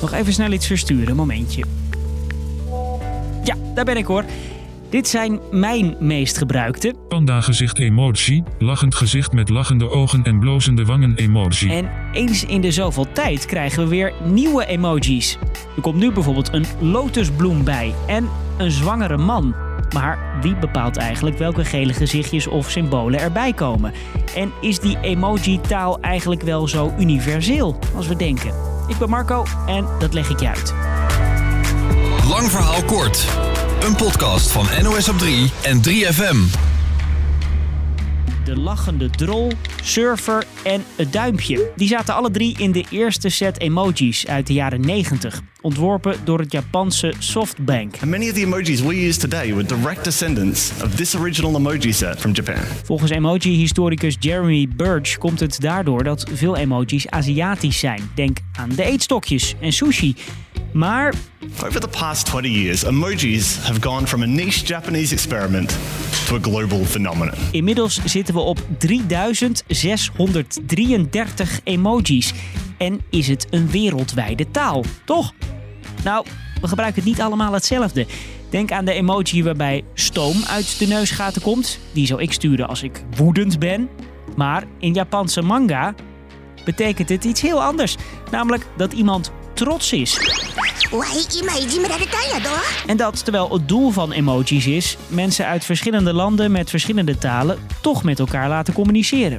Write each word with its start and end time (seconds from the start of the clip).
Nog 0.00 0.12
even 0.12 0.32
snel 0.32 0.52
iets 0.52 0.66
versturen, 0.66 1.16
momentje. 1.16 1.64
Ja, 3.44 3.54
daar 3.74 3.84
ben 3.84 3.96
ik 3.96 4.06
hoor. 4.06 4.24
Dit 4.90 5.08
zijn 5.08 5.40
mijn 5.50 5.96
meest 6.00 6.38
gebruikte. 6.38 6.94
Panda 7.08 7.40
gezicht 7.40 7.78
emoji, 7.78 8.42
lachend 8.58 8.94
gezicht 8.94 9.32
met 9.32 9.48
lachende 9.48 9.90
ogen 9.90 10.22
en 10.22 10.38
blozende 10.38 10.84
wangen 10.84 11.14
emoji. 11.16 11.70
En 11.70 11.90
eens 12.12 12.44
in 12.44 12.60
de 12.60 12.70
zoveel 12.70 13.12
tijd 13.12 13.46
krijgen 13.46 13.82
we 13.82 13.88
weer 13.88 14.12
nieuwe 14.24 14.66
emojis. 14.66 15.38
Er 15.76 15.82
komt 15.82 15.96
nu 15.96 16.12
bijvoorbeeld 16.12 16.52
een 16.52 16.64
lotusbloem 16.80 17.64
bij 17.64 17.94
en 18.06 18.28
een 18.58 18.70
zwangere 18.70 19.16
man. 19.16 19.54
Maar 19.94 20.38
wie 20.40 20.56
bepaalt 20.56 20.96
eigenlijk 20.96 21.38
welke 21.38 21.64
gele 21.64 21.92
gezichtjes 21.92 22.46
of 22.46 22.70
symbolen 22.70 23.20
erbij 23.20 23.52
komen? 23.52 23.92
En 24.34 24.52
is 24.60 24.80
die 24.80 24.98
emoji-taal 25.00 26.00
eigenlijk 26.00 26.42
wel 26.42 26.68
zo 26.68 26.94
universeel 26.98 27.78
als 27.94 28.06
we 28.06 28.16
denken? 28.16 28.67
Ik 28.88 28.98
ben 28.98 29.08
Marco 29.08 29.44
en 29.66 29.86
dat 29.98 30.14
leg 30.14 30.30
ik 30.30 30.40
je 30.40 30.48
uit. 30.48 30.74
Lang 32.28 32.50
verhaal 32.50 32.82
kort. 32.82 33.26
Een 33.80 33.96
podcast 33.96 34.52
van 34.52 34.66
NOS 34.82 35.08
op 35.08 35.18
3 35.18 35.50
en 35.62 35.80
3FM. 35.88 36.68
De 38.48 38.56
lachende 38.56 39.10
drol, 39.10 39.52
surfer 39.82 40.44
en 40.62 40.84
het 40.96 41.12
duimpje. 41.12 41.70
Die 41.76 41.88
zaten 41.88 42.14
alle 42.14 42.30
drie 42.30 42.58
in 42.58 42.72
de 42.72 42.84
eerste 42.90 43.28
set 43.28 43.60
emojis 43.60 44.26
uit 44.26 44.46
de 44.46 44.52
jaren 44.52 44.80
90. 44.80 45.40
Ontworpen 45.60 46.16
door 46.24 46.38
het 46.38 46.52
Japanse 46.52 47.12
Softbank. 47.18 47.96
And 48.00 48.10
many 48.10 48.28
of 48.28 48.34
the 48.34 48.40
emojis 48.40 48.80
we 48.80 49.06
use 49.06 49.18
today 49.18 49.54
were 49.54 49.66
direct 49.66 50.04
descendants 50.04 50.72
of 50.84 50.94
this 50.94 51.16
original 51.16 51.56
emoji 51.56 51.92
set 51.92 52.20
from 52.20 52.32
Japan. 52.32 52.62
Volgens 52.84 53.10
emoji-historicus 53.10 54.16
Jeremy 54.20 54.68
Birch 54.76 55.18
komt 55.18 55.40
het 55.40 55.60
daardoor 55.60 56.04
dat 56.04 56.30
veel 56.32 56.56
emojis 56.56 57.08
Aziatisch 57.08 57.78
zijn. 57.78 58.10
Denk 58.14 58.38
aan 58.52 58.68
de 58.68 58.82
eetstokjes 58.82 59.54
en 59.60 59.72
sushi. 59.72 60.14
Maar 60.72 61.14
Over 61.64 61.80
the 61.80 61.88
past 61.88 62.26
20 62.26 62.50
years, 62.50 62.84
emojis 62.84 63.58
have 63.58 63.82
gone 63.82 64.06
from 64.06 64.22
a 64.22 64.26
niche 64.26 64.64
Japanese 64.64 65.14
experiment 65.14 65.78
to 66.26 66.36
a 66.36 66.38
global 66.40 66.84
phenomenon. 66.84 67.34
inmiddels 67.50 68.00
zitten 68.04 68.34
we 68.34 68.40
op 68.40 68.58
3633 68.78 71.60
emojis. 71.64 72.32
En 72.78 73.00
is 73.10 73.28
het 73.28 73.46
een 73.50 73.70
wereldwijde 73.70 74.50
taal, 74.50 74.84
toch? 75.04 75.32
Nou, 76.04 76.26
we 76.60 76.68
gebruiken 76.68 77.02
het 77.02 77.10
niet 77.10 77.20
allemaal 77.20 77.52
hetzelfde. 77.52 78.06
Denk 78.50 78.72
aan 78.72 78.84
de 78.84 78.92
emoji 78.92 79.42
waarbij 79.42 79.84
stoom 79.94 80.36
uit 80.46 80.78
de 80.78 80.86
neusgaten 80.86 81.42
komt. 81.42 81.78
Die 81.92 82.06
zou 82.06 82.22
ik 82.22 82.32
sturen 82.32 82.68
als 82.68 82.82
ik 82.82 83.04
woedend 83.16 83.58
ben. 83.58 83.88
Maar 84.36 84.64
in 84.78 84.94
Japanse 84.94 85.42
manga 85.42 85.94
betekent 86.64 87.08
het 87.08 87.24
iets 87.24 87.40
heel 87.40 87.62
anders. 87.62 87.96
Namelijk 88.30 88.66
dat 88.76 88.92
iemand 88.92 89.32
trots 89.58 89.92
is. 89.92 90.18
En 92.86 92.96
dat 92.96 93.24
terwijl 93.24 93.52
het 93.52 93.68
doel 93.68 93.90
van 93.90 94.12
emojis 94.12 94.66
is 94.66 94.96
mensen 95.08 95.46
uit 95.46 95.64
verschillende 95.64 96.12
landen 96.12 96.52
met 96.52 96.70
verschillende 96.70 97.18
talen 97.18 97.58
toch 97.80 98.02
met 98.04 98.18
elkaar 98.18 98.48
laten 98.48 98.74
communiceren. 98.74 99.38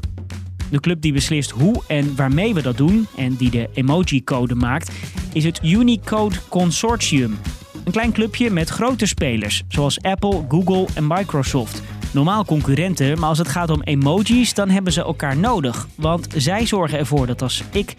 De 0.72 0.80
club 0.80 1.02
die 1.02 1.14
beslist 1.14 1.50
hoe 1.50 1.84
en 1.88 2.16
waarmee 2.16 2.54
we 2.54 2.62
dat 2.62 2.78
doen 2.78 3.08
en 3.16 3.36
die 3.36 3.50
de 3.50 3.70
emoji-code 3.74 4.56
maakt, 4.56 4.92
is 5.34 5.44
het 5.44 5.60
Unicode 5.64 6.36
Consortium. 6.50 7.40
Een 7.86 7.92
klein 7.92 8.12
clubje 8.12 8.50
met 8.50 8.70
grote 8.70 9.06
spelers, 9.06 9.64
zoals 9.68 10.02
Apple, 10.02 10.46
Google 10.50 10.88
en 10.94 11.08
Microsoft. 11.08 11.82
Normaal 12.14 12.46
concurrenten, 12.46 13.20
maar 13.20 13.30
als 13.30 13.38
het 13.38 13.48
gaat 13.48 13.70
om 13.70 13.82
emojis, 13.82 14.54
dan 14.54 14.70
hebben 14.70 14.94
ze 14.94 15.04
elkaar 15.04 15.38
nodig. 15.38 15.88
Want 15.96 16.28
zij 16.36 16.66
zorgen 16.66 16.98
ervoor 16.98 17.28
dat 17.28 17.42
als 17.42 17.64
ik 17.72 17.96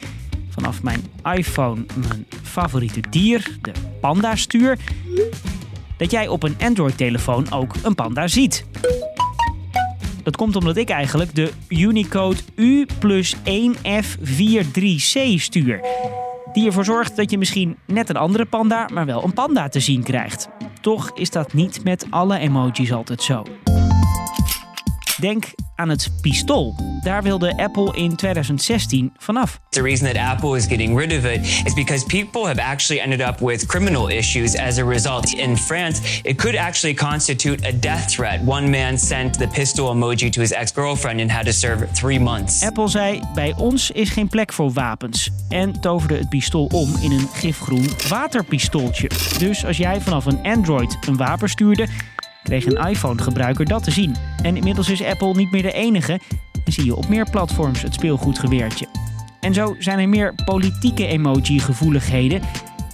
vanaf 0.61 0.83
mijn 0.83 1.03
iPhone 1.36 1.84
mijn 2.08 2.27
favoriete 2.42 3.00
dier, 3.11 3.58
de 3.62 3.72
panda, 4.00 4.36
stuur, 4.36 4.78
dat 5.97 6.11
jij 6.11 6.28
op 6.28 6.42
een 6.42 6.56
Android-telefoon 6.61 7.53
ook 7.53 7.75
een 7.83 7.94
panda 7.94 8.28
ziet. 8.28 8.65
Dat 10.22 10.37
komt 10.37 10.56
omdat 10.56 10.76
ik 10.76 10.91
eigenlijk 10.91 11.34
de 11.34 11.53
Unicode 11.69 12.41
U 12.54 12.87
plus 12.98 13.37
1F43C 13.37 15.34
stuur. 15.37 15.81
Die 16.53 16.66
ervoor 16.66 16.84
zorgt 16.84 17.16
dat 17.16 17.31
je 17.31 17.38
misschien 17.38 17.77
net 17.87 18.09
een 18.09 18.16
andere 18.16 18.44
panda, 18.44 18.88
maar 18.92 19.06
wel 19.06 19.25
een 19.25 19.32
panda 19.32 19.69
te 19.69 19.81
zien 19.81 20.03
krijgt. 20.03 20.48
Toch 20.81 21.10
is 21.15 21.31
dat 21.31 21.53
niet 21.53 21.84
met 21.84 22.06
alle 22.10 22.38
emojis 22.38 22.92
altijd 22.92 23.22
zo. 23.22 23.42
Denk 25.20 25.44
aan 25.76 25.88
het 25.88 26.10
pistool. 26.20 26.75
Daar 27.03 27.22
wilde 27.22 27.56
Apple 27.56 27.97
in 27.97 28.16
2016 28.16 29.12
vanaf. 29.16 29.60
The 29.69 29.82
reason 29.82 30.12
that 30.12 30.16
Apple 30.16 30.56
is 30.56 30.66
getting 30.66 30.98
rid 30.98 31.19
of 31.19 31.25
it 31.25 31.41
is 31.64 31.75
because 31.75 32.06
people 32.06 32.47
have 32.47 32.60
actually 32.60 33.03
ended 33.03 33.28
up 33.28 33.38
with 33.38 33.66
criminal 33.66 34.09
issues 34.09 34.56
as 34.56 34.78
a 34.78 34.84
result. 34.84 35.32
In 35.32 35.56
France, 35.56 36.20
it 36.22 36.36
could 36.36 36.56
actually 36.56 36.94
constitute 36.94 37.66
a 37.66 37.72
death 37.80 38.14
threat. 38.14 38.41
One 38.47 38.70
man 38.70 38.98
sent 38.98 39.38
the 39.38 39.47
pistol 39.47 39.94
emoji 39.94 40.30
to 40.30 40.41
his 40.41 40.53
ex 40.53 40.72
girlfriend 40.72 41.20
and 41.20 41.30
had 41.30 41.44
to 41.44 41.53
serve 41.53 41.86
three 41.92 42.19
months. 42.19 42.62
Apple 42.62 42.88
zei: 42.88 43.20
Bij 43.34 43.54
ons 43.56 43.91
is 43.91 44.10
geen 44.10 44.28
plek 44.28 44.53
voor 44.53 44.72
wapens. 44.72 45.30
En 45.48 45.80
toverde 45.80 46.16
het 46.16 46.28
pistool 46.28 46.66
om 46.72 46.94
in 47.00 47.12
een 47.12 47.28
gifgroen 47.32 47.88
waterpistooltje. 48.09 49.10
Dus 49.38 49.64
als 49.64 49.76
jij 49.76 50.00
vanaf 50.00 50.26
een 50.26 50.42
Android 50.42 50.98
een 51.06 51.16
wapen 51.16 51.48
stuurde, 51.48 51.86
kreeg 52.43 52.67
een 52.67 52.89
iPhone-gebruiker 52.89 53.65
dat 53.65 53.84
te 53.84 53.91
zien. 53.91 54.17
En 54.43 54.56
inmiddels 54.56 54.89
is 54.89 55.05
Apple 55.05 55.34
niet 55.34 55.51
meer 55.51 55.62
de 55.62 55.73
enige 55.73 56.21
en 56.65 56.73
zie 56.73 56.84
je 56.84 56.97
op 56.97 57.09
meer 57.09 57.31
platforms 57.31 57.83
het 57.83 57.95
speelgoedgeweertje. 57.95 58.87
En 59.41 59.55
zo 59.55 59.77
zijn 59.78 59.99
er 59.99 60.09
meer 60.09 60.34
politieke 60.45 61.06
emoji-gevoeligheden 61.06 62.43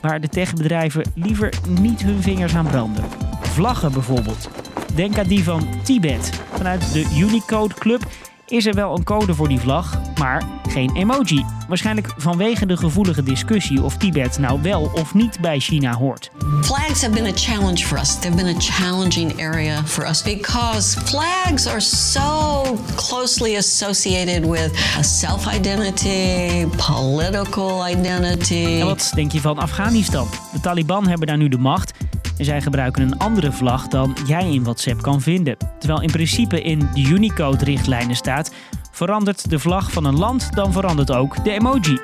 waar 0.00 0.20
de 0.20 0.28
techbedrijven 0.28 1.12
liever 1.14 1.52
niet 1.68 2.02
hun 2.02 2.22
vingers 2.22 2.54
aan 2.54 2.66
branden. 2.66 3.04
Vlaggen 3.40 3.92
bijvoorbeeld. 3.92 4.50
Denk 4.94 5.18
aan 5.18 5.26
die 5.26 5.44
van 5.44 5.68
Tibet. 5.82 6.42
Vanuit 6.52 6.92
de 6.92 7.16
Unicode 7.18 7.74
Club 7.74 8.06
is 8.46 8.66
er 8.66 8.74
wel 8.74 8.96
een 8.96 9.04
code 9.04 9.34
voor 9.34 9.48
die 9.48 9.60
vlag, 9.60 10.00
maar 10.18 10.42
geen 10.68 10.90
emoji. 10.94 11.44
Waarschijnlijk 11.68 12.14
vanwege 12.16 12.66
de 12.66 12.76
gevoelige 12.76 13.22
discussie 13.22 13.82
of 13.82 13.96
Tibet 13.96 14.38
nou 14.38 14.62
wel 14.62 14.90
of 14.94 15.14
niet 15.14 15.40
bij 15.40 15.60
China 15.60 15.94
hoort. 15.94 16.30
Flags 16.62 17.02
have 17.02 17.10
been 17.10 17.26
a 17.26 17.36
challenge 17.36 17.86
for 17.86 17.98
us. 17.98 18.18
They've 18.18 18.36
been 18.36 18.56
a 18.56 18.60
challenging 18.60 19.40
area 19.40 19.82
for 19.84 20.08
us 20.08 20.22
because 20.22 21.00
flags 21.00 21.66
are 21.66 21.80
so 21.80 22.62
closely 22.94 23.56
associated 23.56 24.46
with 24.46 24.70
self 25.00 25.54
identity, 25.54 26.66
political 26.86 27.88
identity. 27.88 28.80
En 28.80 28.86
wat 28.86 29.12
denk 29.14 29.32
je 29.32 29.40
van 29.40 29.58
Afghanistan? 29.58 30.28
De 30.52 30.60
Taliban 30.60 31.06
hebben 31.06 31.26
daar 31.26 31.36
nu 31.36 31.48
de 31.48 31.58
macht 31.58 31.92
en 32.36 32.44
zij 32.44 32.62
gebruiken 32.62 33.02
een 33.02 33.18
andere 33.18 33.52
vlag 33.52 33.88
dan 33.88 34.16
jij 34.26 34.52
in 34.52 34.62
WhatsApp 34.62 35.02
kan 35.02 35.20
vinden. 35.20 35.56
Terwijl 35.78 36.02
in 36.02 36.10
principe 36.10 36.62
in 36.62 36.88
de 36.94 37.02
Unicode-richtlijnen 37.02 38.16
staat: 38.16 38.54
verandert 38.90 39.50
de 39.50 39.58
vlag 39.58 39.92
van 39.92 40.04
een 40.04 40.18
land, 40.18 40.54
dan 40.54 40.72
verandert 40.72 41.12
ook 41.12 41.44
de 41.44 41.50
emoji. 41.50 41.98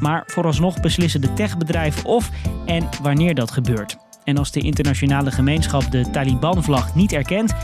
Maar 0.00 0.22
vooralsnog 0.26 0.80
beslissen 0.80 1.20
de 1.20 1.32
techbedrijven 1.32 2.04
of 2.04 2.30
en 2.66 2.88
wanneer 3.02 3.34
dat 3.34 3.50
gebeurt. 3.50 3.96
En 4.24 4.38
als 4.38 4.50
de 4.50 4.60
internationale 4.60 5.30
gemeenschap 5.30 5.90
de 5.90 6.10
Taliban-vlag 6.10 6.94
niet 6.94 7.12
erkent, 7.12 7.54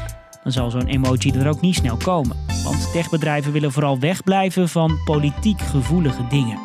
dan 0.43 0.53
zal 0.53 0.71
zo'n 0.71 0.87
emoji 0.87 1.31
er 1.31 1.49
ook 1.49 1.61
niet 1.61 1.75
snel 1.75 1.97
komen. 1.97 2.37
Want 2.65 2.93
techbedrijven 2.93 3.53
willen 3.53 3.73
vooral 3.73 3.99
wegblijven 3.99 4.69
van 4.69 4.99
politiek 5.05 5.61
gevoelige 5.61 6.27
dingen. 6.29 6.59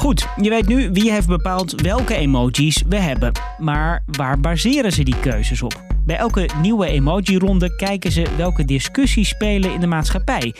Goed, 0.00 0.26
je 0.40 0.50
weet 0.50 0.66
nu 0.66 0.90
wie 0.92 1.12
heeft 1.12 1.26
bepaald 1.26 1.80
welke 1.80 2.14
emojis 2.14 2.82
we 2.88 2.96
hebben. 2.96 3.32
Maar 3.58 4.02
waar 4.06 4.40
baseren 4.40 4.92
ze 4.92 5.02
die 5.02 5.20
keuzes 5.20 5.62
op? 5.62 5.82
Bij 6.04 6.16
elke 6.16 6.48
nieuwe 6.60 6.86
emoji-ronde 6.86 7.76
kijken 7.76 8.12
ze 8.12 8.26
welke 8.36 8.64
discussies 8.64 9.28
spelen 9.28 9.72
in 9.72 9.80
de 9.80 9.86
maatschappij. 9.86 10.54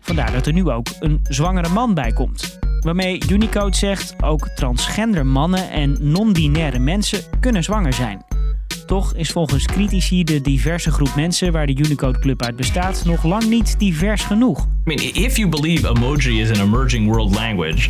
Vandaar 0.00 0.32
dat 0.32 0.46
er 0.46 0.52
nu 0.52 0.70
ook 0.70 0.86
een 1.00 1.20
zwangere 1.22 1.68
man 1.68 1.94
bij 1.94 2.12
komt. 2.12 2.58
Waarmee 2.80 3.22
Unicode 3.30 3.76
zegt 3.76 4.14
ook 4.22 4.48
transgender 4.48 5.26
mannen 5.26 5.70
en 5.70 5.96
non-binaire 6.00 6.78
mensen 6.78 7.20
kunnen 7.40 7.64
zwanger 7.64 7.92
zijn. 7.92 8.24
Toch 8.86 9.14
is 9.14 9.30
volgens 9.30 9.64
critici 9.64 10.24
de 10.24 10.40
diverse 10.40 10.90
groep 10.90 11.14
mensen 11.16 11.52
waar 11.52 11.66
de 11.66 11.76
Unicode 11.76 12.18
Club 12.18 12.42
uit 12.42 12.56
bestaat 12.56 13.04
nog 13.04 13.24
lang 13.24 13.46
niet 13.46 13.78
divers 13.78 14.22
genoeg. 14.22 14.60
I 14.60 14.66
mean, 14.84 15.14
if 15.14 15.36
you 15.36 15.48
believe 15.48 15.88
emoji 15.88 16.40
is 16.40 16.60
an 16.60 16.66
emerging 16.66 17.06
world 17.06 17.34
language, 17.34 17.88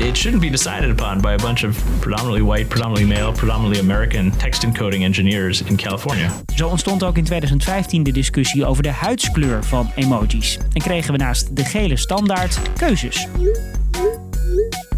it 0.00 0.16
shouldn't 0.16 0.42
be 0.42 0.50
decided 0.50 0.90
upon 0.90 1.20
by 1.20 1.32
a 1.32 1.36
bunch 1.36 1.64
of 1.64 2.00
predominantly 2.00 2.42
white, 2.42 2.68
predominantly 2.68 3.16
male, 3.16 3.32
predominantly 3.32 3.80
American 3.80 4.30
text 4.30 4.64
encoding 4.64 5.02
engineers 5.02 5.62
in 5.62 5.76
California. 5.76 6.30
Zo 6.54 6.68
ontstond 6.68 7.04
ook 7.04 7.16
in 7.16 7.24
2015 7.24 8.02
de 8.02 8.12
discussie 8.12 8.66
over 8.66 8.82
de 8.82 8.90
huidskleur 8.90 9.64
van 9.64 9.90
emojis. 9.94 10.58
En 10.72 10.80
kregen 10.80 11.12
we 11.12 11.18
naast 11.18 11.56
de 11.56 11.64
gele 11.64 11.96
standaard 11.96 12.60
keuzes. 12.76 13.28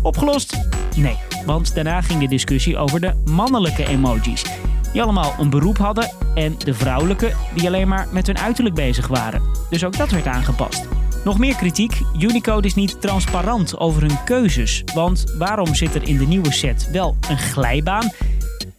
Opgelost? 0.03 0.59
Nee, 0.97 1.17
want 1.47 1.75
daarna 1.75 2.01
ging 2.01 2.21
de 2.21 2.29
discussie 2.29 2.77
over 2.77 3.01
de 3.01 3.13
mannelijke 3.25 3.87
emojis. 3.87 4.45
Die 4.93 5.03
allemaal 5.03 5.35
een 5.39 5.51
beroep 5.51 5.79
hadden 5.79 6.11
en 6.35 6.55
de 6.59 6.75
vrouwelijke 6.75 7.33
die 7.55 7.67
alleen 7.67 7.89
maar 7.89 8.09
met 8.11 8.27
hun 8.27 8.39
uiterlijk 8.39 8.75
bezig 8.75 9.07
waren. 9.07 9.43
Dus 9.71 9.85
ook 9.85 9.97
dat 9.97 10.11
werd 10.11 10.27
aangepast. 10.27 10.89
Nog 11.25 11.39
meer 11.39 11.57
kritiek. 11.57 12.01
Unicode 12.19 12.67
is 12.67 12.75
niet 12.75 13.01
transparant 13.01 13.79
over 13.79 14.03
hun 14.03 14.25
keuzes. 14.25 14.83
Want 14.95 15.35
waarom 15.39 15.75
zit 15.75 15.95
er 15.95 16.03
in 16.03 16.19
de 16.19 16.27
nieuwe 16.27 16.53
set 16.53 16.91
wel 16.91 17.17
een 17.29 17.39
glijbaan, 17.39 18.11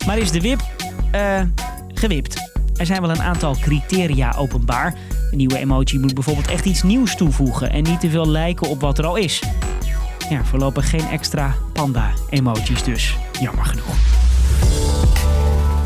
maar 0.06 0.18
is 0.18 0.32
de 0.32 0.42
WIP 0.42 0.62
eh 1.12 1.42
gewipt? 1.94 2.52
Er 2.76 2.86
zijn 2.86 3.02
wel 3.02 3.10
een 3.10 3.22
aantal 3.22 3.56
criteria 3.56 4.36
openbaar. 4.38 4.96
Een 5.32 5.38
nieuwe 5.38 5.58
emoji 5.58 6.00
moet 6.00 6.14
bijvoorbeeld 6.14 6.48
echt 6.48 6.66
iets 6.66 6.84
nieuws 6.84 7.16
toevoegen 7.16 7.72
en 7.72 7.84
niet 7.84 8.00
te 8.00 8.10
veel 8.10 8.28
lijken 8.28 8.70
op 8.70 8.82
wat 8.82 8.98
er 8.98 9.06
al 9.06 9.16
is. 9.16 9.44
Ja, 10.30 10.44
voorlopig 10.44 10.90
geen 10.90 11.08
extra 11.08 11.56
panda-emojis 11.74 12.84
dus. 12.84 13.18
Jammer 13.40 13.66
genoeg. 13.66 14.23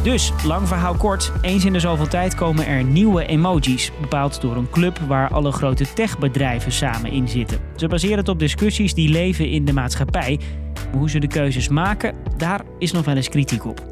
Dus, 0.07 0.31
lang 0.43 0.67
verhaal 0.67 0.95
kort, 0.95 1.31
eens 1.41 1.65
in 1.65 1.73
de 1.73 1.79
zoveel 1.79 2.07
tijd 2.07 2.35
komen 2.35 2.67
er 2.67 2.83
nieuwe 2.83 3.25
emojis, 3.25 3.91
bepaald 4.01 4.41
door 4.41 4.55
een 4.55 4.69
club 4.69 4.99
waar 5.07 5.29
alle 5.29 5.51
grote 5.51 5.93
techbedrijven 5.93 6.71
samen 6.71 7.11
in 7.11 7.27
zitten. 7.27 7.59
Ze 7.75 7.87
baseren 7.87 8.17
het 8.17 8.27
op 8.27 8.39
discussies 8.39 8.93
die 8.93 9.09
leven 9.09 9.49
in 9.49 9.65
de 9.65 9.73
maatschappij. 9.73 10.39
Maar 10.73 10.99
hoe 10.99 11.09
ze 11.09 11.19
de 11.19 11.27
keuzes 11.27 11.67
maken, 11.67 12.15
daar 12.37 12.61
is 12.79 12.91
nog 12.91 13.05
wel 13.05 13.15
eens 13.15 13.29
kritiek 13.29 13.65
op. 13.65 13.85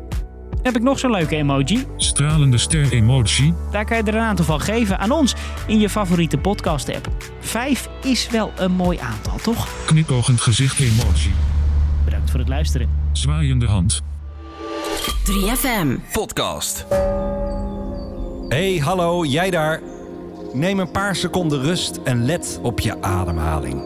Heb 0.62 0.76
ik 0.76 0.82
nog 0.82 1.00
zo'n 1.00 1.12
leuke 1.12 1.36
emoji? 1.36 1.86
Stralende 1.98 2.58
ster 2.58 2.92
emoji. 2.92 3.54
Daar 3.72 3.86
kan 3.86 3.98
je 3.98 4.04
er 4.04 4.16
een 4.16 4.22
aantal 4.22 4.46
van 4.46 4.62
geven 4.62 5.00
aan 5.00 5.12
ons 5.12 5.36
in 5.68 5.80
je 5.80 5.90
favoriete 5.90 6.38
podcast-app. 6.38 7.08
Vijf 7.40 7.90
is 8.04 8.30
wel 8.30 8.52
een 8.58 8.72
mooi 8.72 8.98
aantal, 8.98 9.38
toch? 9.38 9.68
Knipoogend 9.86 10.42
gezicht 10.42 10.80
emoji. 10.80 11.34
Bedankt 12.06 12.30
voor 12.30 12.40
het 12.40 12.50
luisteren. 12.50 12.90
Zwaaiende 13.12 13.66
hand. 13.66 14.04
3FM 15.32 15.88
Podcast. 16.12 16.86
Hey, 18.48 18.78
hallo, 18.78 19.26
jij 19.26 19.50
daar. 19.50 19.82
Neem 20.54 20.80
een 20.80 20.92
paar 20.92 21.16
seconden 21.16 21.62
rust 21.62 22.00
en 22.04 22.26
let 22.26 22.60
op 22.62 22.80
je 22.80 23.02
ademhaling. 23.02 23.84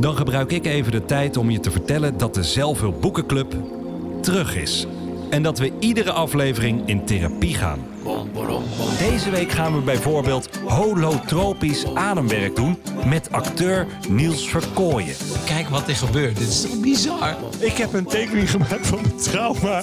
Dan 0.00 0.16
gebruik 0.16 0.52
ik 0.52 0.66
even 0.66 0.92
de 0.92 1.04
tijd 1.04 1.36
om 1.36 1.50
je 1.50 1.60
te 1.60 1.70
vertellen 1.70 2.18
dat 2.18 2.34
de 2.34 2.42
Zelfhulp 2.42 3.00
Boekenclub 3.00 3.54
terug 4.20 4.56
is. 4.56 4.86
En 5.34 5.42
dat 5.42 5.58
we 5.58 5.72
iedere 5.78 6.12
aflevering 6.12 6.82
in 6.86 7.04
therapie 7.04 7.54
gaan. 7.54 7.78
Deze 8.98 9.30
week 9.30 9.52
gaan 9.52 9.74
we 9.74 9.80
bijvoorbeeld 9.80 10.48
holotropisch 10.66 11.94
ademwerk 11.94 12.56
doen 12.56 12.78
met 13.06 13.32
acteur 13.32 13.86
Niels 14.08 14.48
Verkooyen. 14.48 15.14
Kijk 15.44 15.68
wat 15.68 15.88
er 15.88 15.94
gebeurt. 15.94 16.36
Dit 16.38 16.48
is 16.48 16.60
toch 16.60 16.80
bizar? 16.80 17.36
Ik 17.58 17.72
heb 17.72 17.92
een 17.92 18.04
tekening 18.04 18.50
gemaakt 18.50 18.86
van 18.86 19.00
mijn 19.02 19.16
trauma. 19.16 19.82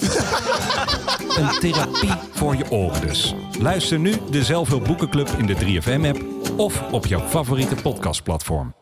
Een 1.38 1.58
therapie 1.60 2.14
voor 2.30 2.56
je 2.56 2.70
oren 2.70 3.06
dus. 3.06 3.34
Luister 3.58 3.98
nu 3.98 4.14
de 4.30 4.44
Zelfhulp 4.44 4.84
Boekenclub 4.84 5.28
in 5.38 5.46
de 5.46 5.54
3FM-app 5.54 6.24
of 6.56 6.82
op 6.92 7.06
jouw 7.06 7.28
favoriete 7.28 7.74
podcastplatform. 7.74 8.74